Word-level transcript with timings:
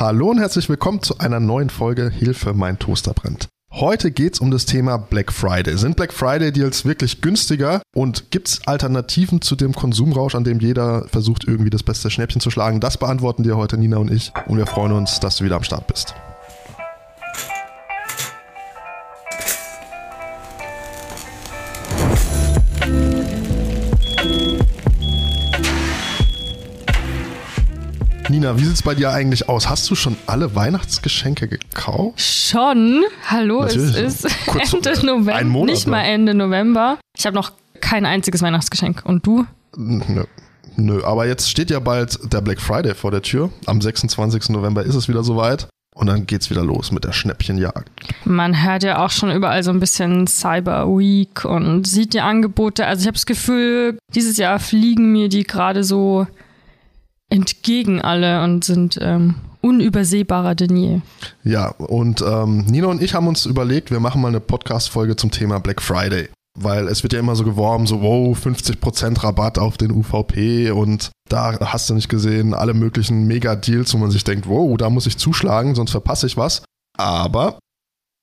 Hallo 0.00 0.30
und 0.30 0.38
herzlich 0.38 0.66
willkommen 0.70 1.02
zu 1.02 1.18
einer 1.18 1.40
neuen 1.40 1.68
Folge 1.68 2.08
Hilfe, 2.08 2.54
mein 2.54 2.78
Toaster 2.78 3.12
brennt. 3.12 3.48
Heute 3.70 4.10
geht 4.10 4.32
es 4.32 4.40
um 4.40 4.50
das 4.50 4.64
Thema 4.64 4.96
Black 4.96 5.30
Friday. 5.30 5.76
Sind 5.76 5.96
Black 5.96 6.14
Friday 6.14 6.52
Deals 6.52 6.86
wirklich 6.86 7.20
günstiger 7.20 7.82
und 7.94 8.30
gibt 8.30 8.48
es 8.48 8.66
Alternativen 8.66 9.42
zu 9.42 9.56
dem 9.56 9.74
Konsumrausch, 9.74 10.34
an 10.34 10.44
dem 10.44 10.58
jeder 10.58 11.06
versucht, 11.08 11.44
irgendwie 11.46 11.68
das 11.68 11.82
beste 11.82 12.10
Schnäppchen 12.10 12.40
zu 12.40 12.50
schlagen? 12.50 12.80
Das 12.80 12.96
beantworten 12.96 13.42
dir 13.42 13.58
heute 13.58 13.76
Nina 13.76 13.98
und 13.98 14.10
ich 14.10 14.32
und 14.46 14.56
wir 14.56 14.66
freuen 14.66 14.92
uns, 14.92 15.20
dass 15.20 15.36
du 15.36 15.44
wieder 15.44 15.56
am 15.56 15.64
Start 15.64 15.86
bist. 15.86 16.14
Nina, 28.30 28.56
wie 28.56 28.64
sieht 28.64 28.74
es 28.74 28.82
bei 28.82 28.94
dir 28.94 29.10
eigentlich 29.10 29.48
aus? 29.48 29.68
Hast 29.68 29.90
du 29.90 29.96
schon 29.96 30.16
alle 30.26 30.54
Weihnachtsgeschenke 30.54 31.48
gekauft? 31.48 32.20
Schon. 32.20 33.02
Hallo, 33.26 33.62
Natürlich. 33.62 33.96
es 33.96 34.24
ist 34.24 34.46
Kurz, 34.46 34.72
Ende 34.72 35.04
November. 35.04 35.34
Ein 35.34 35.48
Monat, 35.48 35.74
nicht 35.74 35.86
mal 35.88 36.02
Ende 36.02 36.34
November. 36.34 36.98
Ich 37.18 37.26
habe 37.26 37.34
noch 37.34 37.52
kein 37.80 38.06
einziges 38.06 38.40
Weihnachtsgeschenk. 38.40 39.02
Und 39.04 39.26
du? 39.26 39.46
Nö. 39.76 40.24
Nö, 40.76 41.02
aber 41.04 41.26
jetzt 41.26 41.50
steht 41.50 41.70
ja 41.70 41.80
bald 41.80 42.32
der 42.32 42.40
Black 42.40 42.60
Friday 42.60 42.94
vor 42.94 43.10
der 43.10 43.22
Tür. 43.22 43.50
Am 43.66 43.80
26. 43.80 44.50
November 44.50 44.84
ist 44.84 44.94
es 44.94 45.08
wieder 45.08 45.24
soweit. 45.24 45.66
Und 45.92 46.06
dann 46.06 46.24
geht's 46.26 46.50
wieder 46.50 46.62
los 46.62 46.92
mit 46.92 47.02
der 47.02 47.12
Schnäppchenjagd. 47.12 47.90
Man 48.24 48.62
hört 48.62 48.84
ja 48.84 49.04
auch 49.04 49.10
schon 49.10 49.32
überall 49.32 49.64
so 49.64 49.72
ein 49.72 49.80
bisschen 49.80 50.28
Cyber 50.28 50.86
Week 50.86 51.44
und 51.44 51.84
sieht 51.86 52.14
die 52.14 52.20
Angebote. 52.20 52.86
Also 52.86 53.02
ich 53.02 53.06
habe 53.08 53.16
das 53.16 53.26
Gefühl, 53.26 53.98
dieses 54.14 54.36
Jahr 54.36 54.60
fliegen 54.60 55.10
mir 55.10 55.28
die 55.28 55.42
gerade 55.42 55.82
so 55.82 56.28
entgegen 57.30 58.02
alle 58.02 58.44
und 58.44 58.64
sind 58.64 58.98
ähm, 59.00 59.36
unübersehbarer 59.60 60.54
denn 60.54 60.76
je. 60.76 61.00
Ja, 61.44 61.68
und 61.68 62.22
ähm, 62.22 62.64
Nina 62.66 62.88
und 62.88 63.02
ich 63.02 63.14
haben 63.14 63.28
uns 63.28 63.46
überlegt, 63.46 63.90
wir 63.90 64.00
machen 64.00 64.20
mal 64.20 64.28
eine 64.28 64.40
Podcast-Folge 64.40 65.16
zum 65.16 65.30
Thema 65.30 65.60
Black 65.60 65.80
Friday. 65.80 66.28
Weil 66.58 66.88
es 66.88 67.04
wird 67.04 67.12
ja 67.12 67.20
immer 67.20 67.36
so 67.36 67.44
geworben, 67.44 67.86
so, 67.86 68.02
wow, 68.02 68.36
50% 68.36 69.22
Rabatt 69.22 69.58
auf 69.58 69.78
den 69.78 69.92
UVP 69.92 70.72
und 70.72 71.10
da 71.28 71.56
hast 71.60 71.88
du 71.88 71.94
nicht 71.94 72.08
gesehen, 72.08 72.54
alle 72.54 72.74
möglichen 72.74 73.26
Mega-Deals, 73.28 73.94
wo 73.94 73.98
man 73.98 74.10
sich 74.10 74.24
denkt, 74.24 74.48
wow, 74.48 74.76
da 74.76 74.90
muss 74.90 75.06
ich 75.06 75.16
zuschlagen, 75.16 75.76
sonst 75.76 75.92
verpasse 75.92 76.26
ich 76.26 76.36
was. 76.36 76.64
Aber 76.98 77.60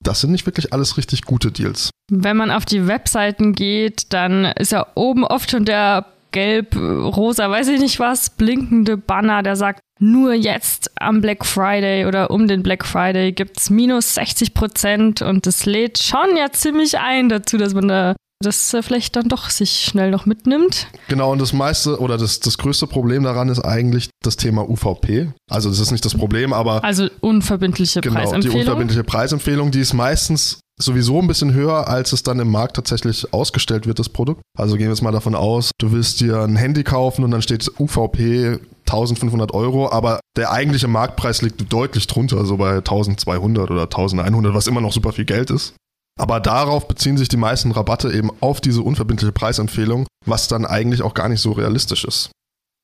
das 0.04 0.20
sind 0.22 0.32
nicht 0.32 0.46
wirklich 0.46 0.74
alles 0.74 0.98
richtig 0.98 1.24
gute 1.24 1.52
Deals. 1.52 1.90
Wenn 2.12 2.38
man 2.38 2.52
auf 2.52 2.66
die 2.66 2.86
Webseiten 2.86 3.54
geht, 3.54 4.14
dann 4.14 4.46
ist 4.46 4.74
ja 4.74 4.88
oben 4.96 5.24
oft 5.24 5.50
schon 5.50 5.66
der 5.66 6.06
gelb, 6.32 6.76
rosa, 6.76 7.50
weiß 7.50 7.68
ich 7.70 7.80
nicht 7.80 8.00
was, 8.00 8.30
blinkende 8.30 8.98
Banner, 8.98 9.44
der 9.44 9.56
sagt, 9.56 9.82
nur 10.00 10.34
jetzt 10.34 10.92
am 11.02 11.22
Black 11.22 11.46
Friday 11.46 12.06
oder 12.06 12.30
um 12.30 12.48
den 12.48 12.64
Black 12.64 12.86
Friday 12.86 13.32
gibt 13.32 13.60
es 13.60 13.70
minus 13.70 14.14
60 14.16 14.54
Prozent 14.54 15.22
und 15.22 15.46
das 15.46 15.66
lädt 15.66 15.98
schon 16.02 16.38
ja 16.38 16.52
ziemlich 16.52 17.00
ein 17.00 17.30
dazu, 17.30 17.58
dass 17.58 17.74
man 17.74 17.88
da 17.88 18.16
das 18.40 18.76
vielleicht 18.82 19.16
dann 19.16 19.30
doch 19.30 19.50
sich 19.50 19.80
schnell 19.80 20.12
noch 20.12 20.26
mitnimmt. 20.26 20.88
Genau, 21.08 21.32
und 21.32 21.42
das 21.42 21.54
meiste 21.54 22.00
oder 22.00 22.18
das, 22.18 22.40
das 22.40 22.58
größte 22.60 22.86
Problem 22.86 23.24
daran 23.24 23.50
ist 23.50 23.62
eigentlich 23.62 24.10
das 24.24 24.38
Thema 24.38 24.70
UVP. 24.70 25.30
Also 25.50 25.70
das 25.70 25.80
ist 25.80 25.92
nicht 25.92 26.06
das 26.06 26.14
Problem, 26.14 26.54
aber... 26.54 26.84
Also 26.84 27.10
unverbindliche 27.22 28.02
genau, 28.02 28.20
Preisempfehlung. 28.20 28.54
die 28.54 28.60
unverbindliche 28.60 29.04
Preisempfehlung, 29.04 29.72
die 29.72 29.80
ist 29.80 29.94
meistens 29.94 30.60
sowieso 30.80 31.20
ein 31.20 31.28
bisschen 31.28 31.54
höher, 31.54 31.88
als 31.88 32.14
es 32.14 32.24
dann 32.24 32.40
im 32.40 32.52
Markt 32.52 32.76
tatsächlich 32.76 33.34
ausgestellt 33.34 33.88
wird, 33.88 34.00
das 34.00 34.10
Produkt. 34.10 34.42
Also 34.58 34.76
gehen 34.76 34.88
wir 34.88 34.94
jetzt 34.94 35.02
mal 35.02 35.12
davon 35.12 35.36
aus, 35.36 35.72
du 35.80 35.92
willst 35.92 36.22
dir 36.22 36.42
ein 36.42 36.56
Handy 36.56 36.84
kaufen 36.84 37.24
und 37.24 37.32
dann 37.32 37.42
steht 37.42 37.70
UVP 37.80 38.60
1500 38.86 39.54
Euro, 39.54 39.92
aber 39.92 40.20
der 40.38 40.52
eigentliche 40.52 40.88
Marktpreis 40.88 41.42
liegt 41.42 41.72
deutlich 41.72 42.08
drunter, 42.08 42.46
so 42.46 42.58
bei 42.58 42.78
1200 42.78 43.70
oder 43.70 43.84
1100, 43.84 44.54
was 44.54 44.68
immer 44.68 44.82
noch 44.82 44.94
super 44.94 45.12
viel 45.12 45.26
Geld 45.26 45.50
ist. 45.50 45.74
Aber 46.20 46.40
darauf 46.40 46.88
beziehen 46.88 47.18
sich 47.18 47.30
die 47.30 47.38
meisten 47.38 47.72
Rabatte 47.72 48.12
eben 48.12 48.32
auf 48.40 48.62
diese 48.62 48.82
unverbindliche 48.82 49.32
Preisempfehlung, 49.32 50.08
was 50.26 50.48
dann 50.48 50.66
eigentlich 50.66 51.02
auch 51.02 51.14
gar 51.14 51.30
nicht 51.30 51.42
so 51.42 51.52
realistisch 51.52 52.06
ist. 52.06 52.32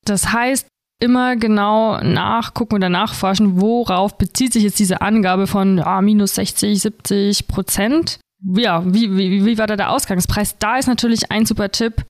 Das 0.05 0.33
heißt, 0.33 0.67
immer 1.03 1.35
genau 1.35 2.01
nachgucken 2.01 2.75
oder 2.75 2.89
nachforschen, 2.89 3.59
worauf 3.59 4.17
bezieht 4.17 4.53
sich 4.53 4.63
jetzt 4.63 4.79
diese 4.79 5.01
Angabe 5.01 5.47
von 5.47 5.79
ah, 5.79 6.01
minus 6.01 6.35
60, 6.35 6.79
70 6.79 7.47
Prozent. 7.47 8.19
Ja, 8.55 8.83
wie, 8.85 9.15
wie, 9.17 9.45
wie 9.45 9.57
war 9.57 9.67
da 9.67 9.75
der 9.75 9.91
Ausgangspreis? 9.91 10.57
Da 10.59 10.77
ist 10.77 10.87
natürlich 10.87 11.29
ein 11.29 11.45
super 11.45 11.71
Tipp. 11.71 12.05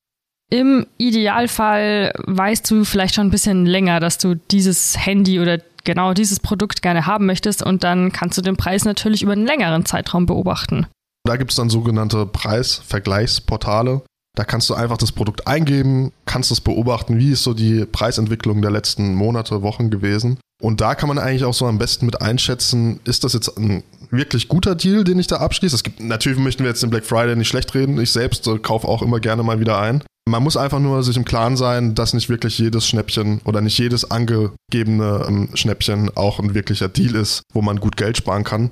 Im 0.51 0.85
Idealfall 0.97 2.13
weißt 2.27 2.69
du 2.69 2.85
vielleicht 2.85 3.15
schon 3.15 3.27
ein 3.27 3.31
bisschen 3.31 3.65
länger, 3.65 3.99
dass 3.99 4.19
du 4.19 4.35
dieses 4.35 5.03
Handy 5.03 5.39
oder 5.39 5.57
genau 5.83 6.13
dieses 6.13 6.39
Produkt 6.39 6.83
gerne 6.83 7.07
haben 7.07 7.25
möchtest 7.25 7.63
und 7.63 7.83
dann 7.83 8.11
kannst 8.11 8.37
du 8.37 8.43
den 8.43 8.57
Preis 8.57 8.85
natürlich 8.85 9.23
über 9.23 9.31
einen 9.31 9.47
längeren 9.47 9.85
Zeitraum 9.85 10.27
beobachten. 10.27 10.85
Da 11.25 11.37
gibt 11.37 11.51
es 11.51 11.57
dann 11.57 11.69
sogenannte 11.69 12.27
Preisvergleichsportale. 12.27 14.03
Da 14.35 14.43
kannst 14.43 14.69
du 14.69 14.73
einfach 14.73 14.97
das 14.97 15.11
Produkt 15.11 15.45
eingeben, 15.45 16.11
kannst 16.25 16.51
es 16.51 16.59
beobachten, 16.59 17.19
wie 17.19 17.31
ist 17.31 17.43
so 17.43 17.53
die 17.53 17.85
Preisentwicklung 17.85 18.61
der 18.63 18.71
letzten 18.71 19.13
Monate, 19.13 19.61
Wochen 19.61 19.91
gewesen. 19.91 20.39
Und 20.59 20.81
da 20.81 20.95
kann 20.95 21.09
man 21.09 21.19
eigentlich 21.19 21.43
auch 21.43 21.53
so 21.53 21.67
am 21.67 21.77
besten 21.77 22.05
mit 22.07 22.21
einschätzen, 22.21 22.99
ist 23.03 23.23
das 23.23 23.33
jetzt 23.33 23.57
ein 23.57 23.83
wirklich 24.09 24.47
guter 24.47 24.75
Deal, 24.75 25.03
den 25.03 25.19
ich 25.19 25.27
da 25.27 25.37
abschließe. 25.37 25.75
Es 25.75 25.83
gibt, 25.83 25.99
natürlich 25.99 26.39
möchten 26.39 26.63
wir 26.63 26.69
jetzt 26.69 26.81
den 26.81 26.89
Black 26.89 27.05
Friday 27.05 27.35
nicht 27.35 27.49
schlecht 27.49 27.75
reden. 27.75 27.99
Ich 27.99 28.11
selbst 28.11 28.47
äh, 28.47 28.57
kaufe 28.57 28.87
auch 28.87 29.01
immer 29.01 29.19
gerne 29.19 29.43
mal 29.43 29.59
wieder 29.59 29.79
ein. 29.79 30.03
Man 30.25 30.41
muss 30.41 30.55
einfach 30.55 30.79
nur 30.79 31.03
sich 31.03 31.17
im 31.17 31.25
Klaren 31.25 31.57
sein, 31.57 31.95
dass 31.95 32.13
nicht 32.13 32.29
wirklich 32.29 32.57
jedes 32.57 32.87
Schnäppchen 32.87 33.41
oder 33.43 33.59
nicht 33.59 33.77
jedes 33.77 34.09
angegebene 34.09 35.25
ähm, 35.27 35.49
Schnäppchen 35.53 36.09
auch 36.15 36.39
ein 36.39 36.53
wirklicher 36.53 36.87
Deal 36.87 37.15
ist, 37.15 37.43
wo 37.53 37.61
man 37.61 37.79
gut 37.79 37.97
Geld 37.97 38.17
sparen 38.17 38.45
kann. 38.45 38.71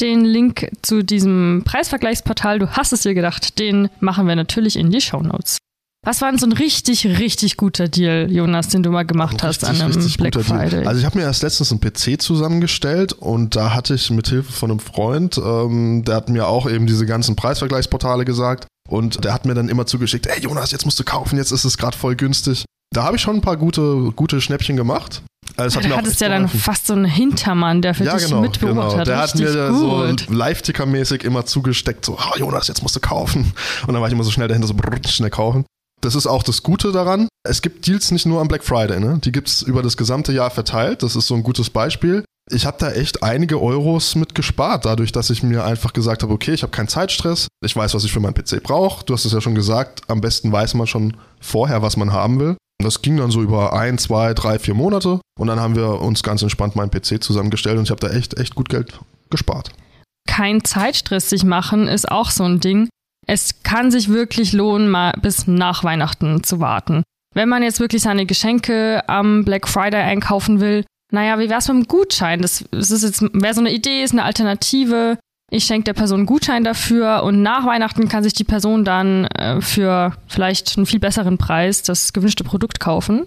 Den 0.00 0.24
Link 0.24 0.70
zu 0.82 1.02
diesem 1.02 1.62
Preisvergleichsportal, 1.64 2.58
du 2.58 2.70
hast 2.70 2.92
es 2.92 3.02
dir 3.02 3.14
gedacht, 3.14 3.58
den 3.58 3.88
machen 4.00 4.26
wir 4.26 4.36
natürlich 4.36 4.76
in 4.76 4.90
die 4.90 5.00
Show 5.00 5.20
Notes. 5.20 5.58
Was 6.06 6.20
war 6.20 6.30
denn 6.30 6.38
so 6.38 6.46
ein 6.46 6.52
richtig, 6.52 7.04
richtig 7.04 7.56
guter 7.56 7.88
Deal, 7.88 8.30
Jonas, 8.30 8.68
den 8.68 8.84
du 8.84 8.90
mal 8.90 9.04
gemacht 9.04 9.42
hast 9.42 9.64
an 9.64 9.80
einem 9.80 9.92
Black 10.18 10.34
Friday? 10.40 10.70
Deal. 10.70 10.86
Also 10.86 11.00
ich 11.00 11.04
habe 11.04 11.18
mir 11.18 11.24
erst 11.24 11.42
letztens 11.42 11.72
einen 11.72 11.80
PC 11.80 12.22
zusammengestellt 12.22 13.12
und 13.12 13.56
da 13.56 13.74
hatte 13.74 13.94
ich 13.94 14.08
mit 14.10 14.28
Hilfe 14.28 14.52
von 14.52 14.70
einem 14.70 14.78
Freund, 14.78 15.36
ähm, 15.36 16.04
der 16.04 16.14
hat 16.14 16.28
mir 16.28 16.46
auch 16.46 16.70
eben 16.70 16.86
diese 16.86 17.06
ganzen 17.06 17.34
Preisvergleichsportale 17.34 18.24
gesagt 18.24 18.68
und 18.88 19.24
der 19.24 19.34
hat 19.34 19.46
mir 19.46 19.54
dann 19.54 19.68
immer 19.68 19.86
zugeschickt, 19.86 20.28
ey 20.28 20.40
Jonas, 20.40 20.70
jetzt 20.70 20.84
musst 20.84 21.00
du 21.00 21.02
kaufen, 21.02 21.38
jetzt 21.38 21.50
ist 21.50 21.64
es 21.64 21.76
gerade 21.76 21.96
voll 21.96 22.14
günstig. 22.14 22.64
Da 22.94 23.02
habe 23.02 23.16
ich 23.16 23.22
schon 23.22 23.34
ein 23.34 23.42
paar 23.42 23.56
gute, 23.56 24.12
gute 24.14 24.40
Schnäppchen 24.40 24.76
gemacht. 24.76 25.22
Also 25.56 25.80
du 25.80 25.96
hattest 25.96 26.20
ja 26.20 26.28
dann 26.28 26.48
fast 26.48 26.86
so 26.86 26.92
einen 26.92 27.06
Hintermann, 27.06 27.80
der 27.82 27.94
für 27.94 28.04
ja, 28.04 28.16
dich 28.16 28.26
genau, 28.26 28.42
mitbeobachtet 28.42 28.90
genau. 28.90 29.00
hat. 29.00 29.06
Der 29.06 29.18
hat 29.18 29.34
mir 29.34 29.70
gut. 29.70 30.26
so 30.26 30.32
Live-Ticker-mäßig 30.34 31.24
immer 31.24 31.46
zugesteckt, 31.46 32.04
so, 32.04 32.18
oh, 32.18 32.38
Jonas, 32.38 32.68
jetzt 32.68 32.82
musst 32.82 32.96
du 32.96 33.00
kaufen. 33.00 33.52
Und 33.86 33.92
dann 33.92 34.00
war 34.00 34.08
ich 34.08 34.12
immer 34.12 34.24
so 34.24 34.30
schnell 34.30 34.48
dahinter, 34.48 34.68
so 34.68 34.74
brrr, 34.74 34.98
schnell 35.08 35.30
kaufen. 35.30 35.64
Das 36.02 36.14
ist 36.14 36.26
auch 36.26 36.42
das 36.42 36.62
Gute 36.62 36.92
daran. 36.92 37.28
Es 37.42 37.62
gibt 37.62 37.86
Deals 37.86 38.10
nicht 38.10 38.26
nur 38.26 38.40
am 38.40 38.48
Black 38.48 38.64
Friday, 38.64 39.00
ne? 39.00 39.18
Die 39.24 39.32
gibt 39.32 39.48
es 39.48 39.62
über 39.62 39.82
das 39.82 39.96
gesamte 39.96 40.32
Jahr 40.32 40.50
verteilt. 40.50 41.02
Das 41.02 41.16
ist 41.16 41.26
so 41.26 41.34
ein 41.34 41.42
gutes 41.42 41.70
Beispiel. 41.70 42.22
Ich 42.50 42.64
habe 42.64 42.76
da 42.78 42.92
echt 42.92 43.24
einige 43.24 43.60
Euros 43.60 44.14
mit 44.14 44.36
gespart, 44.36 44.84
dadurch, 44.84 45.10
dass 45.10 45.30
ich 45.30 45.42
mir 45.42 45.64
einfach 45.64 45.92
gesagt 45.92 46.22
habe, 46.22 46.32
okay, 46.32 46.52
ich 46.52 46.62
habe 46.62 46.70
keinen 46.70 46.86
Zeitstress, 46.86 47.48
ich 47.64 47.74
weiß, 47.74 47.92
was 47.94 48.04
ich 48.04 48.12
für 48.12 48.20
meinen 48.20 48.34
PC 48.34 48.62
brauche. 48.62 49.04
Du 49.04 49.14
hast 49.14 49.24
es 49.24 49.32
ja 49.32 49.40
schon 49.40 49.56
gesagt, 49.56 50.02
am 50.06 50.20
besten 50.20 50.52
weiß 50.52 50.74
man 50.74 50.86
schon 50.86 51.16
vorher, 51.40 51.82
was 51.82 51.96
man 51.96 52.12
haben 52.12 52.38
will. 52.38 52.56
Das 52.82 53.02
ging 53.02 53.16
dann 53.16 53.30
so 53.30 53.42
über 53.42 53.72
ein, 53.72 53.98
zwei, 53.98 54.34
drei, 54.34 54.58
vier 54.58 54.74
Monate 54.74 55.20
und 55.38 55.46
dann 55.46 55.60
haben 55.60 55.76
wir 55.76 56.00
uns 56.00 56.22
ganz 56.22 56.42
entspannt 56.42 56.76
meinen 56.76 56.90
PC 56.90 57.22
zusammengestellt 57.22 57.78
und 57.78 57.84
ich 57.84 57.90
habe 57.90 58.00
da 58.00 58.14
echt, 58.14 58.38
echt 58.38 58.54
gut 58.54 58.68
Geld 58.68 58.98
gespart. 59.30 59.70
Kein 60.28 60.64
Zeitstress 60.64 61.30
sich 61.30 61.44
machen 61.44 61.88
ist 61.88 62.10
auch 62.10 62.30
so 62.30 62.44
ein 62.44 62.60
Ding. 62.60 62.88
Es 63.26 63.62
kann 63.62 63.90
sich 63.90 64.08
wirklich 64.08 64.52
lohnen, 64.52 64.88
mal 64.88 65.12
bis 65.20 65.46
nach 65.46 65.84
Weihnachten 65.84 66.42
zu 66.44 66.60
warten. 66.60 67.02
Wenn 67.34 67.48
man 67.48 67.62
jetzt 67.62 67.80
wirklich 67.80 68.02
seine 68.02 68.26
Geschenke 68.26 69.02
am 69.08 69.44
Black 69.44 69.68
Friday 69.68 70.02
einkaufen 70.02 70.60
will, 70.60 70.84
naja, 71.12 71.38
wie 71.38 71.48
wär's 71.48 71.68
mit 71.68 71.76
einem 71.76 71.86
Gutschein? 71.86 72.40
Das, 72.40 72.64
das 72.70 72.90
ist 72.90 73.02
jetzt, 73.02 73.22
wäre 73.32 73.54
so 73.54 73.60
eine 73.60 73.72
Idee, 73.72 74.02
ist 74.02 74.12
eine 74.12 74.24
Alternative 74.24 75.18
ich 75.50 75.64
schenke 75.64 75.84
der 75.84 75.92
Person 75.94 76.20
einen 76.20 76.26
Gutschein 76.26 76.64
dafür 76.64 77.22
und 77.22 77.42
nach 77.42 77.66
Weihnachten 77.66 78.08
kann 78.08 78.22
sich 78.22 78.32
die 78.32 78.44
Person 78.44 78.84
dann 78.84 79.26
äh, 79.26 79.60
für 79.60 80.12
vielleicht 80.26 80.76
einen 80.76 80.86
viel 80.86 80.98
besseren 80.98 81.38
Preis 81.38 81.82
das 81.82 82.12
gewünschte 82.12 82.44
Produkt 82.44 82.80
kaufen. 82.80 83.26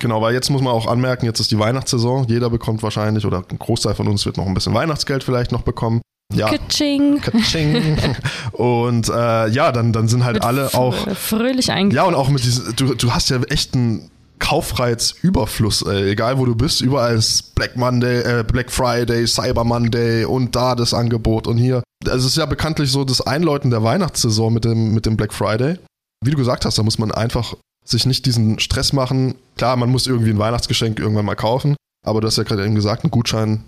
Genau, 0.00 0.22
weil 0.22 0.32
jetzt 0.32 0.48
muss 0.48 0.62
man 0.62 0.72
auch 0.72 0.86
anmerken, 0.86 1.26
jetzt 1.26 1.40
ist 1.40 1.50
die 1.50 1.58
Weihnachtssaison. 1.58 2.26
Jeder 2.28 2.50
bekommt 2.50 2.82
wahrscheinlich 2.82 3.26
oder 3.26 3.44
ein 3.50 3.58
Großteil 3.58 3.94
von 3.94 4.06
uns 4.08 4.24
wird 4.24 4.36
noch 4.36 4.46
ein 4.46 4.54
bisschen 4.54 4.72
Weihnachtsgeld 4.72 5.24
vielleicht 5.24 5.52
noch 5.52 5.62
bekommen. 5.62 6.00
Ja. 6.32 6.48
Katsching. 6.48 7.20
Katsching. 7.20 7.96
Und 8.52 9.08
äh, 9.08 9.48
ja, 9.48 9.72
dann, 9.72 9.92
dann 9.92 10.08
sind 10.08 10.24
halt 10.24 10.34
mit 10.34 10.44
alle 10.44 10.72
auch 10.74 10.94
fröhlich 11.16 11.72
eigentlich. 11.72 11.96
Ja, 11.96 12.04
und 12.04 12.14
auch 12.14 12.28
mit 12.28 12.44
diesem, 12.44 12.76
du, 12.76 12.94
du 12.94 13.14
hast 13.14 13.30
ja 13.30 13.42
echt 13.44 13.74
einen 13.74 14.10
Kaufreizüberfluss, 14.38 15.82
ey. 15.82 16.10
egal 16.10 16.38
wo 16.38 16.44
du 16.44 16.54
bist, 16.54 16.80
überall 16.80 17.16
ist 17.16 17.54
Black 17.54 17.76
Monday, 17.76 18.20
äh, 18.20 18.44
Black 18.44 18.70
Friday, 18.70 19.26
Cyber 19.26 19.64
Monday 19.64 20.24
und 20.24 20.54
da 20.56 20.74
das 20.74 20.94
Angebot 20.94 21.46
und 21.46 21.58
hier. 21.58 21.82
Es 22.06 22.24
ist 22.24 22.36
ja 22.36 22.46
bekanntlich 22.46 22.90
so 22.90 23.04
das 23.04 23.20
Einläuten 23.20 23.70
der 23.70 23.82
Weihnachtssaison 23.82 24.52
mit 24.52 24.64
dem, 24.64 24.94
mit 24.94 25.06
dem 25.06 25.16
Black 25.16 25.32
Friday. 25.34 25.78
Wie 26.24 26.30
du 26.30 26.36
gesagt 26.36 26.64
hast, 26.64 26.78
da 26.78 26.82
muss 26.82 26.98
man 26.98 27.12
einfach 27.12 27.54
sich 27.84 28.06
nicht 28.06 28.26
diesen 28.26 28.58
Stress 28.58 28.92
machen. 28.92 29.34
Klar, 29.56 29.76
man 29.76 29.90
muss 29.90 30.06
irgendwie 30.06 30.30
ein 30.30 30.38
Weihnachtsgeschenk 30.38 30.98
irgendwann 30.98 31.24
mal 31.24 31.34
kaufen, 31.34 31.76
Aber 32.04 32.20
du 32.20 32.26
hast 32.26 32.36
ja 32.36 32.44
gerade 32.44 32.64
eben 32.64 32.74
gesagt, 32.74 33.04
ein 33.04 33.10
Gutschein 33.10 33.64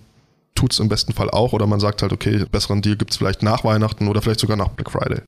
tut 0.54 0.72
es 0.72 0.78
im 0.80 0.88
besten 0.88 1.12
Fall 1.12 1.30
auch. 1.30 1.52
Oder 1.52 1.66
man 1.66 1.80
sagt 1.80 2.02
halt, 2.02 2.12
okay, 2.12 2.44
besseren 2.50 2.82
Deal 2.82 2.96
gibt 2.96 3.12
es 3.12 3.16
vielleicht 3.16 3.42
nach 3.42 3.64
Weihnachten 3.64 4.08
oder 4.08 4.20
vielleicht 4.20 4.40
sogar 4.40 4.56
nach 4.56 4.68
Black 4.68 4.90
Friday. 4.90 5.22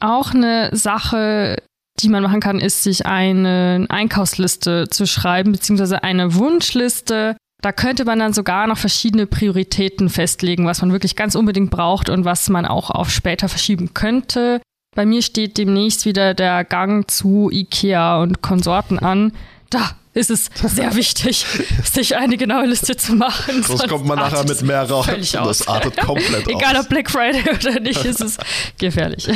Auch 0.00 0.32
eine 0.32 0.70
Sache, 0.76 1.56
die 2.00 2.08
man 2.08 2.22
machen 2.22 2.40
kann, 2.40 2.58
ist, 2.58 2.82
sich 2.82 3.06
eine 3.06 3.86
Einkaufsliste 3.88 4.88
zu 4.88 5.06
schreiben, 5.06 5.52
beziehungsweise 5.52 6.02
eine 6.02 6.34
Wunschliste. 6.34 7.36
Da 7.62 7.72
könnte 7.72 8.04
man 8.04 8.18
dann 8.18 8.32
sogar 8.32 8.66
noch 8.66 8.78
verschiedene 8.78 9.26
Prioritäten 9.26 10.08
festlegen, 10.08 10.66
was 10.66 10.82
man 10.82 10.92
wirklich 10.92 11.16
ganz 11.16 11.34
unbedingt 11.34 11.70
braucht 11.70 12.10
und 12.10 12.24
was 12.24 12.48
man 12.48 12.66
auch 12.66 12.90
auf 12.90 13.10
später 13.10 13.48
verschieben 13.48 13.94
könnte. 13.94 14.60
Bei 14.94 15.06
mir 15.06 15.22
steht 15.22 15.58
demnächst 15.58 16.06
wieder 16.06 16.34
der 16.34 16.64
Gang 16.64 17.10
zu 17.10 17.50
IKEA 17.50 18.22
und 18.22 18.42
Konsorten 18.42 18.98
an. 18.98 19.32
Da 19.70 19.90
ist 20.16 20.30
es 20.30 20.48
sehr 20.66 20.94
wichtig, 20.94 21.44
sich 21.84 22.16
eine 22.16 22.38
genaue 22.38 22.66
Liste 22.66 22.96
zu 22.96 23.14
machen. 23.14 23.62
Sonst 23.62 23.86
kommt 23.86 24.06
man 24.06 24.18
nachher 24.18 24.44
mit 24.44 24.62
mehr 24.62 24.88
raus. 24.88 25.06
Das 25.30 25.68
artet 25.68 25.98
komplett 25.98 26.48
Egal 26.48 26.76
ob 26.76 26.88
Black 26.88 27.10
Friday 27.10 27.42
oder 27.54 27.80
nicht, 27.80 28.02
ist 28.04 28.22
es 28.22 28.38
gefährlich. 28.78 29.28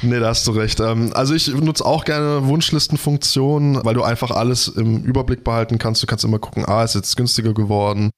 Nee, 0.00 0.18
da 0.18 0.28
hast 0.28 0.46
du 0.46 0.52
recht. 0.52 0.80
Ähm, 0.80 1.12
also 1.14 1.34
ich 1.34 1.48
nutze 1.48 1.84
auch 1.84 2.06
gerne 2.06 2.46
Wunschlistenfunktionen, 2.46 3.84
weil 3.84 3.94
du 3.94 4.02
einfach 4.02 4.30
alles 4.30 4.68
im 4.68 5.04
Überblick 5.04 5.44
behalten 5.44 5.78
kannst. 5.78 6.02
Du 6.02 6.06
kannst 6.06 6.24
immer 6.24 6.38
gucken, 6.38 6.64
ah, 6.66 6.82
ist 6.82 6.94
jetzt 6.94 7.14
günstiger 7.16 7.52
geworden. 7.52 8.10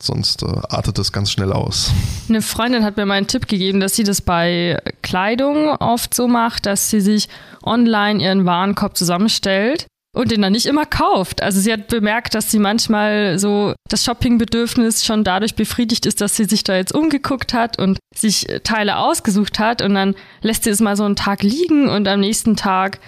Sonst 0.00 0.42
äh, 0.42 0.46
artet 0.46 0.98
das 0.98 1.12
ganz 1.12 1.30
schnell 1.30 1.52
aus. 1.52 1.92
Eine 2.28 2.42
Freundin 2.42 2.84
hat 2.84 2.96
mir 2.96 3.06
mal 3.06 3.14
einen 3.14 3.28
Tipp 3.28 3.46
gegeben, 3.46 3.78
dass 3.78 3.94
sie 3.94 4.04
das 4.04 4.20
bei 4.20 4.78
Kleidung 5.02 5.68
oft 5.68 6.12
so 6.12 6.26
macht, 6.26 6.66
dass 6.66 6.90
sie 6.90 7.00
sich 7.00 7.28
online 7.62 8.22
ihren 8.22 8.44
Warenkorb 8.44 8.96
zusammenstellt 8.96 9.86
und 10.16 10.30
den 10.30 10.40
dann 10.40 10.52
nicht 10.52 10.64
immer 10.64 10.86
kauft. 10.86 11.42
Also 11.42 11.60
sie 11.60 11.70
hat 11.70 11.88
bemerkt, 11.88 12.34
dass 12.34 12.50
sie 12.50 12.58
manchmal 12.58 13.38
so 13.38 13.74
das 13.90 14.02
Shoppingbedürfnis 14.02 15.04
schon 15.04 15.24
dadurch 15.24 15.54
befriedigt 15.54 16.06
ist, 16.06 16.22
dass 16.22 16.36
sie 16.36 16.46
sich 16.46 16.64
da 16.64 16.74
jetzt 16.74 16.94
umgeguckt 16.94 17.52
hat 17.52 17.78
und 17.78 17.98
sich 18.14 18.46
Teile 18.64 18.96
ausgesucht 18.96 19.58
hat 19.58 19.82
und 19.82 19.94
dann 19.94 20.14
lässt 20.40 20.64
sie 20.64 20.70
es 20.70 20.80
mal 20.80 20.96
so 20.96 21.04
einen 21.04 21.16
Tag 21.16 21.42
liegen 21.42 21.90
und 21.90 22.08
am 22.08 22.20
nächsten 22.20 22.56
Tag 22.56 22.98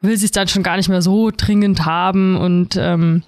will 0.00 0.16
sie 0.16 0.24
es 0.24 0.32
dann 0.32 0.48
schon 0.48 0.64
gar 0.64 0.76
nicht 0.76 0.88
mehr 0.88 1.02
so 1.02 1.30
dringend 1.30 1.86
haben 1.86 2.36
und 2.36 2.76
ähm, 2.76 3.22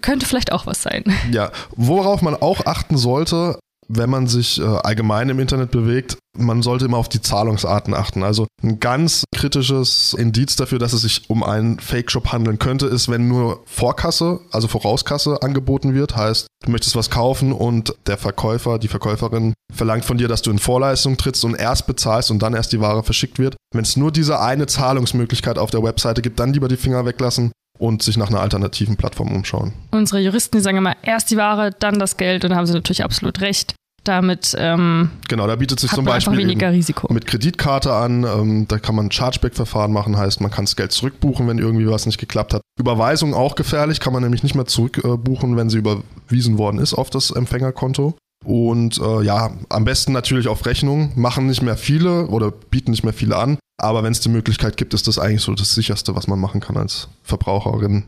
könnte 0.00 0.24
vielleicht 0.24 0.52
auch 0.52 0.64
was 0.64 0.80
sein. 0.80 1.04
Ja, 1.32 1.50
worauf 1.74 2.22
man 2.22 2.36
auch 2.36 2.66
achten 2.66 2.96
sollte, 2.96 3.58
wenn 3.88 4.10
man 4.10 4.26
sich 4.26 4.60
äh, 4.60 4.64
allgemein 4.64 5.28
im 5.30 5.40
Internet 5.40 5.70
bewegt, 5.70 6.18
man 6.36 6.62
sollte 6.62 6.84
immer 6.84 6.98
auf 6.98 7.08
die 7.08 7.20
Zahlungsarten 7.20 7.94
achten. 7.94 8.22
Also 8.22 8.46
ein 8.62 8.80
ganz 8.80 9.24
kritisches 9.34 10.14
Indiz 10.14 10.56
dafür, 10.56 10.78
dass 10.78 10.92
es 10.92 11.02
sich 11.02 11.28
um 11.28 11.42
einen 11.42 11.80
Fake-Shop 11.80 12.30
handeln 12.30 12.58
könnte, 12.58 12.86
ist, 12.86 13.08
wenn 13.08 13.28
nur 13.28 13.62
Vorkasse, 13.66 14.40
also 14.52 14.68
Vorauskasse 14.68 15.42
angeboten 15.42 15.94
wird. 15.94 16.16
Heißt, 16.16 16.46
du 16.64 16.70
möchtest 16.70 16.96
was 16.96 17.10
kaufen 17.10 17.52
und 17.52 17.94
der 18.06 18.18
Verkäufer, 18.18 18.78
die 18.78 18.88
Verkäuferin 18.88 19.54
verlangt 19.72 20.04
von 20.04 20.18
dir, 20.18 20.28
dass 20.28 20.42
du 20.42 20.50
in 20.50 20.58
Vorleistung 20.58 21.16
trittst 21.16 21.44
und 21.44 21.54
erst 21.54 21.86
bezahlst 21.86 22.30
und 22.30 22.40
dann 22.40 22.54
erst 22.54 22.72
die 22.72 22.80
Ware 22.80 23.02
verschickt 23.02 23.38
wird. 23.38 23.56
Wenn 23.74 23.82
es 23.82 23.96
nur 23.96 24.12
diese 24.12 24.40
eine 24.40 24.66
Zahlungsmöglichkeit 24.66 25.58
auf 25.58 25.70
der 25.70 25.82
Webseite 25.82 26.22
gibt, 26.22 26.38
dann 26.38 26.52
lieber 26.52 26.68
die 26.68 26.76
Finger 26.76 27.04
weglassen 27.04 27.52
und 27.78 28.02
sich 28.02 28.16
nach 28.16 28.28
einer 28.28 28.40
alternativen 28.40 28.96
Plattform 28.96 29.34
umschauen. 29.34 29.72
Unsere 29.90 30.20
Juristen, 30.20 30.58
die 30.58 30.62
sagen 30.62 30.78
immer, 30.78 30.96
erst 31.02 31.30
die 31.30 31.36
Ware, 31.36 31.70
dann 31.78 31.98
das 31.98 32.16
Geld 32.16 32.44
und 32.44 32.50
da 32.50 32.56
haben 32.56 32.66
sie 32.66 32.74
natürlich 32.74 33.04
absolut 33.04 33.40
recht. 33.40 33.74
Damit 34.04 34.54
ähm, 34.56 35.10
genau, 35.28 35.46
da 35.46 35.56
bietet 35.56 35.80
sich 35.80 35.90
zum 35.90 36.06
Beispiel 36.06 36.46
mit 36.46 37.26
Kreditkarte 37.26 37.92
an. 37.92 38.24
Ähm, 38.24 38.66
da 38.66 38.78
kann 38.78 38.94
man 38.94 39.10
Chargeback-Verfahren 39.10 39.92
machen, 39.92 40.16
heißt 40.16 40.40
man 40.40 40.50
kann 40.50 40.64
das 40.64 40.76
Geld 40.76 40.92
zurückbuchen, 40.92 41.46
wenn 41.46 41.58
irgendwie 41.58 41.86
was 41.86 42.06
nicht 42.06 42.18
geklappt 42.18 42.54
hat. 42.54 42.62
Überweisung 42.78 43.34
auch 43.34 43.54
gefährlich, 43.54 44.00
kann 44.00 44.14
man 44.14 44.22
nämlich 44.22 44.42
nicht 44.42 44.54
mehr 44.54 44.64
zurückbuchen, 44.64 45.56
wenn 45.56 45.68
sie 45.68 45.78
überwiesen 45.78 46.56
worden 46.56 46.78
ist 46.78 46.94
auf 46.94 47.10
das 47.10 47.30
Empfängerkonto. 47.30 48.16
Und 48.44 48.98
äh, 48.98 49.22
ja, 49.22 49.50
am 49.68 49.84
besten 49.84 50.12
natürlich 50.12 50.48
auf 50.48 50.64
Rechnung. 50.64 51.12
Machen 51.16 51.46
nicht 51.46 51.60
mehr 51.60 51.76
viele 51.76 52.28
oder 52.28 52.50
bieten 52.50 52.92
nicht 52.92 53.04
mehr 53.04 53.12
viele 53.12 53.36
an. 53.36 53.58
Aber 53.80 54.02
wenn 54.02 54.12
es 54.12 54.20
die 54.20 54.28
Möglichkeit 54.28 54.76
gibt, 54.76 54.92
ist 54.92 55.06
das 55.06 55.18
eigentlich 55.18 55.42
so 55.42 55.54
das 55.54 55.74
sicherste, 55.74 56.16
was 56.16 56.26
man 56.26 56.40
machen 56.40 56.60
kann 56.60 56.76
als 56.76 57.08
Verbraucherin. 57.22 58.04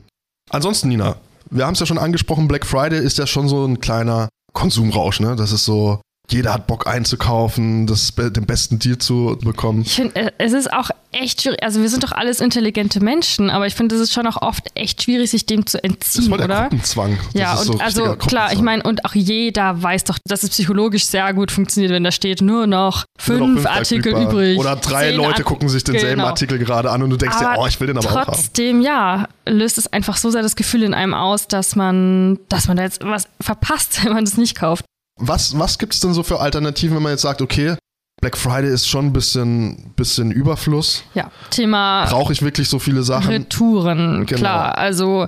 Ansonsten, 0.50 0.88
Nina, 0.88 1.17
wir 1.50 1.64
haben 1.64 1.75
es 1.75 1.81
ja 1.81 1.87
schon 1.87 1.99
angesprochen, 1.99 2.49
Black 2.49 2.67
Friday 2.67 3.02
ist 3.02 3.19
ja 3.19 3.26
schon 3.26 3.49
so 3.49 3.64
ein 3.64 3.81
kleiner 3.81 4.28
Konsumrausch, 4.52 5.20
ne? 5.20 5.37
Das 5.37 5.52
ist 5.52 5.64
so, 5.64 6.00
jeder 6.32 6.55
hat 6.55 6.67
Bock 6.67 6.87
einzukaufen, 6.87 7.87
das, 7.87 8.15
den 8.15 8.47
besten 8.47 8.79
Deal 8.79 8.99
zu 8.99 9.38
bekommen. 9.43 9.82
Ich 9.82 9.94
finde, 9.94 10.17
äh, 10.17 10.31
es 10.38 10.53
ist 10.53 10.73
auch 10.73 10.91
echt 11.12 11.43
schwierig. 11.43 11.62
Also 11.62 11.81
wir 11.81 11.88
sind 11.88 12.05
doch 12.05 12.12
alles 12.12 12.41
intelligente 12.41 13.00
Menschen, 13.03 13.50
aber 13.50 13.67
ich 13.67 13.75
finde, 13.75 13.97
es 13.97 14.00
ist 14.00 14.12
schon 14.12 14.27
auch 14.27 14.41
oft 14.43 14.69
echt 14.75 15.03
schwierig, 15.03 15.31
sich 15.31 15.47
dem 15.47 15.67
zu 15.67 15.82
entziehen, 15.82 16.00
das 16.00 16.17
ist 16.17 16.31
der 16.31 16.44
oder? 16.44 16.61
Gruppenzwang. 16.62 17.19
Das 17.32 17.41
ja, 17.41 17.55
und 17.55 17.65
so 17.65 17.79
also 17.79 18.17
klar, 18.17 18.53
ich 18.53 18.61
meine, 18.61 18.82
und 18.82 19.05
auch 19.05 19.15
jeder 19.15 19.82
weiß 19.82 20.05
doch, 20.05 20.19
dass 20.25 20.43
es 20.43 20.50
psychologisch 20.50 21.06
sehr 21.06 21.32
gut 21.35 21.50
funktioniert, 21.50 21.93
wenn 21.93 22.05
da 22.05 22.12
steht 22.12 22.43
nur 22.43 22.67
noch 22.67 23.05
fünf, 23.19 23.38
nur 23.38 23.49
noch 23.49 23.62
fünf 23.62 23.67
Artikel 23.67 24.12
übrig. 24.12 24.59
Oder 24.59 24.76
drei 24.76 25.11
Leute 25.11 25.38
Art 25.38 25.44
gucken 25.44 25.69
sich 25.69 25.85
denselben 25.85 26.17
genau. 26.17 26.29
Artikel 26.29 26.59
gerade 26.59 26.91
an 26.91 27.03
und 27.03 27.11
du 27.11 27.17
denkst 27.17 27.37
aber 27.38 27.55
dir, 27.55 27.61
oh, 27.61 27.67
ich 27.67 27.81
will 27.81 27.88
den 27.88 27.99
aber 27.99 28.06
trotzdem, 28.06 28.21
auch 28.21 28.26
haben. 28.26 28.37
Trotzdem, 28.37 28.81
ja, 28.83 29.29
löst 29.47 29.79
es 29.79 29.93
einfach 29.93 30.17
so 30.17 30.31
sehr 30.31 30.43
das 30.43 30.56
Gefühl 30.56 30.83
in 30.83 30.94
einem 30.94 31.15
aus, 31.15 31.49
dass 31.49 31.76
man, 31.76 32.38
dass 32.49 32.69
man 32.69 32.76
da 32.76 32.85
jetzt 32.85 33.05
was 33.05 33.29
verpasst, 33.41 34.05
wenn 34.05 34.12
man 34.12 34.25
das 34.25 34.37
nicht 34.37 34.56
kauft. 34.56 34.85
Was, 35.20 35.58
was 35.58 35.78
gibt 35.78 35.94
es 35.94 36.00
denn 36.00 36.14
so 36.14 36.22
für 36.22 36.40
Alternativen, 36.40 36.96
wenn 36.96 37.02
man 37.02 37.12
jetzt 37.12 37.22
sagt, 37.22 37.43
okay, 37.43 37.76
Black 38.20 38.37
Friday 38.37 38.72
ist 38.72 38.87
schon 38.87 39.06
ein 39.06 39.12
bisschen, 39.12 39.93
bisschen 39.96 40.31
Überfluss. 40.31 41.05
Ja, 41.14 41.31
Thema. 41.50 42.06
Brauche 42.06 42.32
ich 42.32 42.43
wirklich 42.43 42.69
so 42.69 42.78
viele 42.78 43.02
Sachen? 43.02 43.31
Retouren, 43.31 44.26
genau. 44.26 44.40
klar. 44.40 44.78
Also 44.78 45.26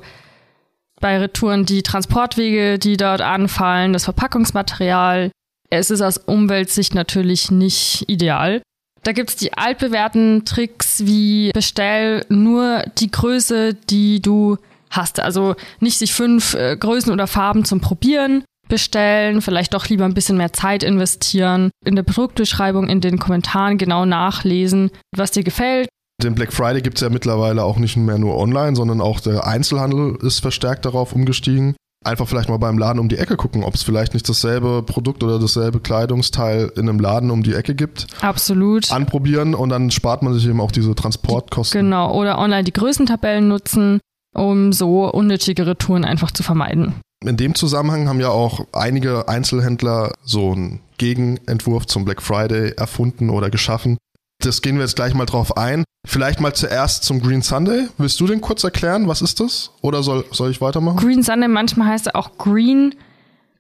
bei 1.01 1.19
Retouren 1.19 1.65
die 1.65 1.83
Transportwege, 1.83 2.79
die 2.79 2.97
dort 2.97 3.23
anfallen, 3.23 3.93
das 3.93 4.05
Verpackungsmaterial. 4.05 5.31
Es 5.71 5.91
ist 5.91 6.03
aus 6.03 6.19
Umweltsicht 6.19 6.95
natürlich 6.95 7.51
nicht 7.51 8.05
ideal. 8.09 8.63
Da 9.05 9.13
gibt 9.13 9.31
es 9.31 9.37
die 9.37 9.55
altbewährten 9.55 10.45
Tricks 10.45 11.07
wie 11.07 11.51
bestell 11.53 12.25
nur 12.29 12.85
die 12.99 13.11
Größe, 13.11 13.75
die 13.75 14.21
du 14.21 14.59
hast. 14.91 15.19
Also 15.19 15.57
nicht 15.81 15.99
sich 15.99 16.13
fünf 16.13 16.55
äh, 16.55 16.77
Größen 16.77 17.11
oder 17.11 17.27
Farben 17.27 17.65
zum 17.65 17.81
Probieren 17.81 18.45
bestellen, 18.69 19.43
vielleicht 19.43 19.75
doch 19.75 19.89
lieber 19.89 20.05
ein 20.05 20.15
bisschen 20.15 20.37
mehr 20.37 20.53
Zeit 20.53 20.83
investieren, 20.83 21.71
in 21.85 21.97
der 21.97 22.03
Produktbeschreibung, 22.03 22.89
in 22.89 23.01
den 23.01 23.19
Kommentaren 23.19 23.79
genau 23.79 24.05
nachlesen, 24.05 24.91
was 25.15 25.31
dir 25.31 25.45
gefällt. 25.45 25.89
Den 26.23 26.35
Black 26.35 26.53
Friday 26.53 26.83
gibt 26.83 26.99
es 26.99 27.03
ja 27.03 27.11
mittlerweile 27.11 27.65
auch 27.65 27.79
nicht 27.79 27.97
mehr 27.97 28.19
nur 28.19 28.37
online, 28.37 28.77
sondern 28.77 29.01
auch 29.01 29.21
der 29.21 29.47
Einzelhandel 29.47 30.17
ist 30.23 30.41
verstärkt 30.41 30.85
darauf 30.85 31.13
umgestiegen. 31.13 31.75
Einfach 32.05 32.27
vielleicht 32.27 32.49
mal 32.49 32.59
beim 32.59 32.79
Laden 32.79 32.99
um 32.99 33.09
die 33.09 33.19
Ecke 33.19 33.37
gucken, 33.37 33.63
ob 33.63 33.75
es 33.75 33.83
vielleicht 33.83 34.15
nicht 34.15 34.29
dasselbe 34.29 34.83
Produkt 34.83 35.23
oder 35.23 35.39
dasselbe 35.39 35.79
Kleidungsteil 35.79 36.73
in 36.77 36.89
einem 36.89 36.99
Laden 36.99 37.31
um 37.31 37.43
die 37.43 37.55
Ecke 37.55 37.75
gibt. 37.75 38.07
Absolut. 38.21 38.91
Anprobieren 38.91 39.55
und 39.55 39.69
dann 39.69 39.91
spart 39.91 40.23
man 40.23 40.35
sich 40.35 40.47
eben 40.47 40.61
auch 40.61 40.73
diese 40.73 40.95
Transportkosten. 40.95 41.81
Genau, 41.81 42.13
oder 42.13 42.39
online 42.39 42.65
die 42.65 42.73
Größentabellen 42.73 43.47
nutzen, 43.47 44.01
um 44.35 44.73
so 44.73 45.09
unnötige 45.11 45.67
Retouren 45.67 46.05
einfach 46.05 46.33
zu 46.33 46.43
vermeiden. 46.43 46.95
In 47.25 47.37
dem 47.37 47.55
Zusammenhang 47.55 48.09
haben 48.09 48.21
ja 48.21 48.31
auch 48.31 48.67
einige 48.73 49.29
Einzelhändler 49.29 50.13
so 50.25 50.53
einen 50.53 50.81
Gegenentwurf 50.99 51.87
zum 51.87 52.05
Black 52.05 52.21
Friday 52.21 52.73
erfunden 52.73 53.31
oder 53.31 53.51
geschaffen. 53.51 53.97
Das 54.41 54.61
gehen 54.61 54.77
wir 54.77 54.83
jetzt 54.83 54.97
gleich 54.97 55.15
mal 55.15 55.27
drauf 55.27 55.57
ein. 55.57 55.85
Vielleicht 56.05 56.41
mal 56.41 56.53
zuerst 56.53 57.05
zum 57.05 57.21
Green 57.21 57.43
Sunday. 57.43 57.87
Willst 57.97 58.19
du 58.19 58.27
den 58.27 58.41
kurz 58.41 58.65
erklären? 58.65 59.07
Was 59.07 59.23
ist 59.23 59.39
das? 59.39 59.71
Oder 59.83 60.03
soll, 60.03 60.25
soll 60.33 60.51
ich 60.51 60.61
weitermachen? 60.61 60.97
Green 60.97 61.23
Sunday, 61.23 61.49
manchmal 61.49 61.89
heißt 61.89 62.09
er 62.09 62.17
auch 62.17 62.39
Green 62.39 62.97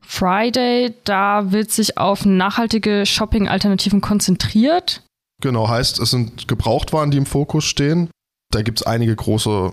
Friday. 0.00 0.95
Da 1.04 1.52
wird 1.52 1.71
sich 1.71 1.99
auf 1.99 2.25
nachhaltige 2.25 3.07
Shopping-Alternativen 3.07 4.00
konzentriert. 4.00 5.02
Genau, 5.40 5.69
heißt, 5.69 6.00
es 6.00 6.11
sind 6.11 6.49
Gebrauchtwaren, 6.49 7.12
die 7.12 7.19
im 7.19 7.26
Fokus 7.26 7.64
stehen. 7.64 8.11
Da 8.50 8.62
gibt 8.62 8.81
es 8.81 8.87
einige 8.87 9.14
große 9.14 9.73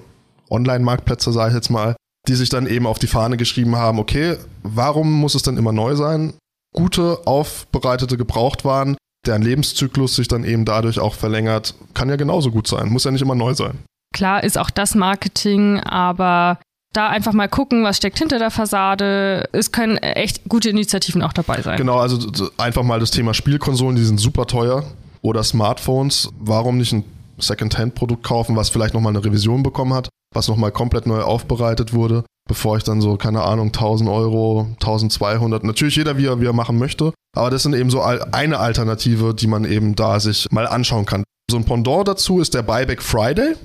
Online-Marktplätze, 0.52 1.32
sage 1.32 1.50
ich 1.50 1.56
jetzt 1.56 1.70
mal, 1.70 1.96
die 2.30 2.36
sich 2.36 2.50
dann 2.50 2.68
eben 2.68 2.86
auf 2.86 3.00
die 3.00 3.08
Fahne 3.08 3.38
geschrieben 3.38 3.76
haben, 3.76 3.98
okay, 3.98 4.38
warum 4.62 5.12
muss 5.12 5.34
es 5.34 5.42
denn 5.42 5.58
immer 5.58 5.72
neu 5.72 5.96
sein? 5.96 6.34
Gute, 6.76 7.18
aufbereitete 7.26 8.18
Gebrauchtwaren, 8.18 8.96
deren 9.26 9.42
Lebenszyklus 9.42 10.16
sich 10.16 10.28
dann 10.28 10.44
eben 10.44 10.64
dadurch 10.64 11.00
auch 11.00 11.16
verlängert, 11.16 11.74
kann 11.96 12.08
ja 12.08 12.18
genauso 12.18 12.52
gut 12.52 12.68
sein, 12.68 12.90
muss 12.90 13.04
ja 13.04 13.12
nicht 13.12 13.24
immer 13.24 13.34
neu 13.34 13.56
sein. 13.56 13.80
Klar 14.14 14.44
ist 14.44 14.60
auch 14.60 14.70
das 14.70 14.94
Marketing, 14.94 15.80
aber 15.80 16.60
da 16.94 17.08
einfach 17.08 17.34
mal 17.34 17.50
gucken, 17.50 17.84
was 17.84 17.98
steckt 17.98 18.20
hinter 18.20 18.38
der 18.38 18.52
Fassade. 18.52 19.50
Es 19.52 19.72
können 19.72 19.98
echt 19.98 20.48
gute 20.48 20.70
Initiativen 20.70 21.24
auch 21.24 21.34
dabei 21.34 21.62
sein. 21.62 21.78
Genau, 21.78 21.98
also 21.98 22.20
einfach 22.58 22.84
mal 22.84 23.00
das 23.00 23.12
Thema 23.12 23.34
Spielkonsolen, 23.34 23.96
die 23.96 24.04
sind 24.04 24.20
super 24.20 24.46
teuer. 24.46 24.84
Oder 25.22 25.44
Smartphones. 25.44 26.30
Warum 26.40 26.78
nicht 26.78 26.94
ein 26.94 27.04
Second-Hand-Produkt 27.42 28.24
kaufen, 28.24 28.56
was 28.56 28.70
vielleicht 28.70 28.94
nochmal 28.94 29.16
eine 29.16 29.24
Revision 29.24 29.64
bekommen 29.64 29.94
hat? 29.94 30.10
was 30.34 30.48
nochmal 30.48 30.72
komplett 30.72 31.08
neu 31.08 31.22
aufbereitet 31.22 31.94
wurde, 31.94 32.24
bevor 32.48 32.78
ich 32.78 32.84
dann 32.84 33.02
so, 33.02 33.18
keine 33.18 33.44
Ahnung, 33.44 33.68
1000 33.68 34.10
Euro, 34.10 34.68
1200, 34.74 35.64
natürlich 35.64 35.96
jeder, 35.96 36.18
wie 36.18 36.28
er, 36.28 36.40
wie 36.40 36.46
er 36.46 36.54
machen 36.54 36.78
möchte, 36.78 37.14
aber 37.36 37.50
das 37.50 37.64
sind 37.64 37.74
eben 37.76 37.90
so 37.90 38.02
eine 38.02 38.60
Alternative, 38.60 39.34
die 39.34 39.48
man 39.48 39.66
eben 39.66 39.96
da 39.96 40.20
sich 40.20 40.48
mal 40.52 40.68
anschauen 40.68 41.06
kann. 41.06 41.24
So 41.50 41.58
ein 41.58 41.66
Pendant 41.66 42.08
dazu 42.08 42.40
ist 42.40 42.54
der 42.54 42.62
Buyback 42.62 43.02
Friday, 43.02 43.56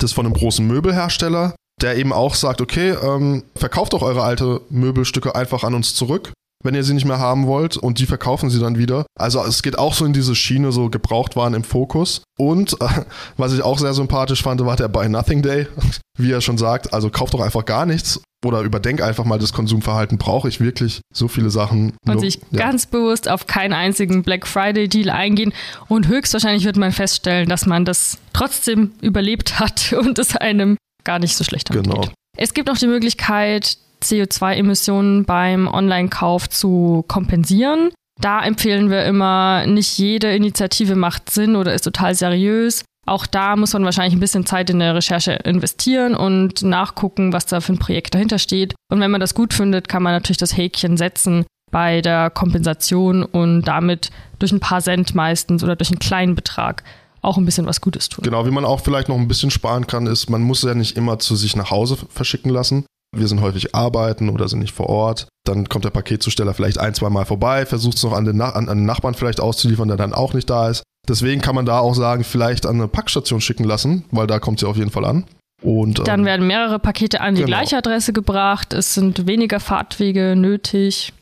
das 0.00 0.10
ist 0.10 0.14
von 0.14 0.26
einem 0.26 0.34
großen 0.34 0.66
Möbelhersteller. 0.66 1.54
der 1.80 1.96
eben 1.96 2.12
auch 2.12 2.34
sagt, 2.34 2.60
okay, 2.60 2.90
ähm, 2.90 3.44
verkauft 3.54 3.92
doch 3.92 4.02
eure 4.02 4.24
alte 4.24 4.62
Möbelstücke 4.68 5.36
einfach 5.36 5.62
an 5.62 5.74
uns 5.74 5.94
zurück 5.94 6.32
wenn 6.64 6.74
ihr 6.74 6.84
sie 6.84 6.94
nicht 6.94 7.04
mehr 7.04 7.18
haben 7.18 7.46
wollt 7.46 7.76
und 7.76 7.98
die 7.98 8.06
verkaufen 8.06 8.50
sie 8.50 8.58
dann 8.58 8.78
wieder. 8.78 9.06
Also 9.18 9.44
es 9.44 9.62
geht 9.62 9.78
auch 9.78 9.94
so 9.94 10.04
in 10.04 10.12
diese 10.12 10.34
Schiene, 10.34 10.72
so 10.72 10.90
Gebrauchtwaren 10.90 11.54
im 11.54 11.64
Fokus. 11.64 12.22
Und 12.38 12.74
äh, 12.80 13.04
was 13.36 13.52
ich 13.52 13.62
auch 13.62 13.78
sehr 13.78 13.94
sympathisch 13.94 14.42
fand, 14.42 14.64
war 14.64 14.76
der 14.76 14.88
Buy 14.88 15.08
Nothing 15.08 15.42
Day. 15.42 15.66
Wie 16.18 16.32
er 16.32 16.40
schon 16.40 16.58
sagt, 16.58 16.92
also 16.92 17.10
kauft 17.10 17.34
doch 17.34 17.40
einfach 17.40 17.64
gar 17.64 17.86
nichts 17.86 18.20
oder 18.44 18.62
überdenk 18.62 19.02
einfach 19.02 19.24
mal 19.24 19.38
das 19.38 19.52
Konsumverhalten. 19.52 20.18
Brauche 20.18 20.48
ich 20.48 20.60
wirklich 20.60 21.00
so 21.14 21.28
viele 21.28 21.50
Sachen? 21.50 21.94
Und 22.04 22.14
nur, 22.14 22.20
sich 22.20 22.40
ja. 22.50 22.58
ganz 22.58 22.86
bewusst 22.86 23.28
auf 23.28 23.46
keinen 23.46 23.72
einzigen 23.72 24.24
Black 24.24 24.46
Friday 24.46 24.88
Deal 24.88 25.10
eingehen. 25.10 25.52
Und 25.86 26.08
höchstwahrscheinlich 26.08 26.64
wird 26.64 26.76
man 26.76 26.90
feststellen, 26.90 27.48
dass 27.48 27.66
man 27.66 27.84
das 27.84 28.18
trotzdem 28.32 28.92
überlebt 29.00 29.60
hat 29.60 29.92
und 29.98 30.18
es 30.18 30.36
einem 30.36 30.76
gar 31.04 31.20
nicht 31.20 31.36
so 31.36 31.44
schlecht 31.44 31.70
damit 31.70 31.84
genau. 31.84 32.08
Es 32.36 32.54
gibt 32.54 32.68
noch 32.68 32.78
die 32.78 32.86
Möglichkeit, 32.86 33.78
CO2-Emissionen 34.02 35.24
beim 35.24 35.68
Online-Kauf 35.68 36.48
zu 36.48 37.04
kompensieren. 37.08 37.90
Da 38.20 38.42
empfehlen 38.42 38.90
wir 38.90 39.04
immer, 39.04 39.66
nicht 39.66 39.98
jede 39.98 40.34
Initiative 40.34 40.96
macht 40.96 41.30
Sinn 41.30 41.56
oder 41.56 41.72
ist 41.74 41.82
total 41.82 42.14
seriös. 42.14 42.84
Auch 43.06 43.26
da 43.26 43.56
muss 43.56 43.72
man 43.72 43.84
wahrscheinlich 43.84 44.14
ein 44.14 44.20
bisschen 44.20 44.44
Zeit 44.44 44.68
in 44.70 44.80
der 44.80 44.94
Recherche 44.94 45.32
investieren 45.32 46.14
und 46.14 46.62
nachgucken, 46.62 47.32
was 47.32 47.46
da 47.46 47.60
für 47.60 47.72
ein 47.72 47.78
Projekt 47.78 48.14
dahinter 48.14 48.38
steht. 48.38 48.74
Und 48.92 49.00
wenn 49.00 49.10
man 49.10 49.20
das 49.20 49.34
gut 49.34 49.54
findet, 49.54 49.88
kann 49.88 50.02
man 50.02 50.12
natürlich 50.12 50.36
das 50.36 50.56
Häkchen 50.56 50.96
setzen 50.96 51.46
bei 51.70 52.00
der 52.00 52.30
Kompensation 52.30 53.22
und 53.22 53.62
damit 53.62 54.10
durch 54.38 54.52
ein 54.52 54.60
paar 54.60 54.80
Cent 54.80 55.14
meistens 55.14 55.62
oder 55.64 55.76
durch 55.76 55.90
einen 55.90 55.98
kleinen 55.98 56.34
Betrag 56.34 56.82
auch 57.22 57.36
ein 57.36 57.44
bisschen 57.44 57.66
was 57.66 57.80
Gutes 57.80 58.08
tun. 58.08 58.22
Genau, 58.24 58.46
wie 58.46 58.50
man 58.50 58.64
auch 58.64 58.80
vielleicht 58.80 59.08
noch 59.08 59.16
ein 59.16 59.28
bisschen 59.28 59.50
sparen 59.50 59.86
kann, 59.86 60.06
ist, 60.06 60.30
man 60.30 60.42
muss 60.42 60.62
ja 60.62 60.74
nicht 60.74 60.96
immer 60.96 61.18
zu 61.18 61.34
sich 61.36 61.56
nach 61.56 61.70
Hause 61.70 61.96
verschicken 62.10 62.50
lassen. 62.50 62.84
Wir 63.16 63.26
sind 63.26 63.40
häufig 63.40 63.74
arbeiten 63.74 64.28
oder 64.28 64.48
sind 64.48 64.58
nicht 64.60 64.74
vor 64.74 64.88
Ort. 64.88 65.28
Dann 65.44 65.68
kommt 65.68 65.84
der 65.84 65.90
Paketzusteller 65.90 66.52
vielleicht 66.52 66.78
ein, 66.78 66.94
zwei 66.94 67.08
Mal 67.08 67.24
vorbei, 67.24 67.64
versucht 67.64 67.96
es 67.96 68.02
noch 68.02 68.12
an 68.12 68.24
den, 68.24 68.36
Na 68.36 68.50
an, 68.50 68.68
an 68.68 68.78
den 68.78 68.86
Nachbarn 68.86 69.14
vielleicht 69.14 69.40
auszuliefern, 69.40 69.88
der 69.88 69.96
dann 69.96 70.12
auch 70.12 70.34
nicht 70.34 70.50
da 70.50 70.68
ist. 70.68 70.82
Deswegen 71.08 71.40
kann 71.40 71.54
man 71.54 71.64
da 71.64 71.78
auch 71.78 71.94
sagen, 71.94 72.22
vielleicht 72.22 72.66
an 72.66 72.76
eine 72.76 72.88
Packstation 72.88 73.40
schicken 73.40 73.64
lassen, 73.64 74.04
weil 74.10 74.26
da 74.26 74.38
kommt 74.38 74.60
sie 74.60 74.66
auf 74.66 74.76
jeden 74.76 74.90
Fall 74.90 75.06
an. 75.06 75.24
Und, 75.62 76.06
dann 76.06 76.20
ähm, 76.20 76.26
werden 76.26 76.46
mehrere 76.46 76.78
Pakete 76.78 77.20
an 77.20 77.34
die 77.34 77.42
genau. 77.42 77.56
gleiche 77.56 77.78
Adresse 77.78 78.12
gebracht. 78.12 78.72
Es 78.72 78.94
sind 78.94 79.26
weniger 79.26 79.58
Fahrtwege 79.58 80.36
nötig. 80.36 81.12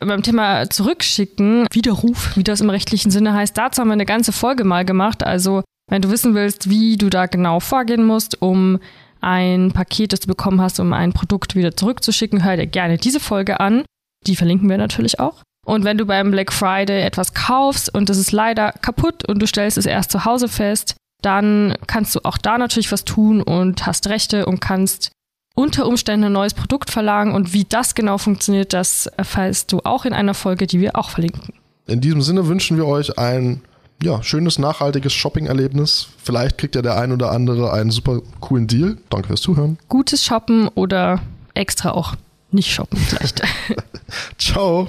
Beim 0.00 0.22
Thema 0.22 0.68
Zurückschicken, 0.68 1.66
Widerruf, 1.72 2.36
wie 2.36 2.44
das 2.44 2.60
im 2.60 2.68
rechtlichen 2.68 3.10
Sinne 3.10 3.32
heißt, 3.32 3.56
dazu 3.56 3.80
haben 3.80 3.88
wir 3.88 3.94
eine 3.94 4.04
ganze 4.04 4.32
Folge 4.32 4.64
mal 4.64 4.84
gemacht. 4.84 5.24
Also, 5.24 5.62
wenn 5.88 6.02
du 6.02 6.10
wissen 6.10 6.34
willst, 6.34 6.68
wie 6.68 6.98
du 6.98 7.08
da 7.08 7.26
genau 7.26 7.60
vorgehen 7.60 8.04
musst, 8.04 8.42
um 8.42 8.78
ein 9.20 9.72
Paket, 9.72 10.12
das 10.12 10.20
du 10.20 10.28
bekommen 10.28 10.60
hast, 10.60 10.80
um 10.80 10.92
ein 10.92 11.12
Produkt 11.12 11.54
wieder 11.54 11.76
zurückzuschicken, 11.76 12.44
hör 12.44 12.56
dir 12.56 12.66
gerne 12.66 12.98
diese 12.98 13.20
Folge 13.20 13.60
an. 13.60 13.84
Die 14.26 14.36
verlinken 14.36 14.68
wir 14.68 14.78
natürlich 14.78 15.20
auch. 15.20 15.42
Und 15.66 15.84
wenn 15.84 15.98
du 15.98 16.06
beim 16.06 16.30
Black 16.30 16.52
Friday 16.52 17.02
etwas 17.02 17.34
kaufst 17.34 17.92
und 17.92 18.08
es 18.08 18.18
ist 18.18 18.32
leider 18.32 18.72
kaputt 18.72 19.28
und 19.28 19.40
du 19.40 19.46
stellst 19.46 19.78
es 19.78 19.86
erst 19.86 20.12
zu 20.12 20.24
Hause 20.24 20.48
fest, 20.48 20.94
dann 21.22 21.74
kannst 21.88 22.14
du 22.14 22.20
auch 22.24 22.38
da 22.38 22.56
natürlich 22.56 22.92
was 22.92 23.04
tun 23.04 23.42
und 23.42 23.84
hast 23.84 24.08
Rechte 24.08 24.46
und 24.46 24.60
kannst 24.60 25.10
unter 25.56 25.86
Umständen 25.86 26.26
ein 26.26 26.32
neues 26.32 26.54
Produkt 26.54 26.90
verlangen. 26.90 27.34
Und 27.34 27.52
wie 27.52 27.64
das 27.64 27.96
genau 27.96 28.18
funktioniert, 28.18 28.72
das 28.72 29.06
erfährst 29.06 29.72
du 29.72 29.80
auch 29.84 30.04
in 30.04 30.12
einer 30.12 30.34
Folge, 30.34 30.68
die 30.68 30.80
wir 30.80 30.96
auch 30.96 31.10
verlinken. 31.10 31.54
In 31.88 32.00
diesem 32.00 32.22
Sinne 32.22 32.46
wünschen 32.46 32.76
wir 32.76 32.86
euch 32.86 33.18
ein 33.18 33.62
ja, 34.02 34.22
schönes, 34.22 34.58
nachhaltiges 34.58 35.12
Shopping-Erlebnis. 35.12 36.08
Vielleicht 36.22 36.58
kriegt 36.58 36.74
ja 36.74 36.82
der 36.82 36.98
ein 36.98 37.12
oder 37.12 37.30
andere 37.30 37.72
einen 37.72 37.90
super 37.90 38.20
coolen 38.40 38.66
Deal. 38.66 38.98
Danke 39.10 39.28
fürs 39.28 39.40
Zuhören. 39.40 39.78
Gutes 39.88 40.24
Shoppen 40.24 40.68
oder 40.68 41.20
extra 41.54 41.92
auch 41.92 42.14
nicht 42.50 42.72
shoppen 42.72 42.98
vielleicht. 42.98 43.42
Ciao. 44.38 44.88